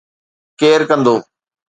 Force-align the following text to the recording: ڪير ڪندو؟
ڪير 0.59 0.79
ڪندو؟ 0.89 1.15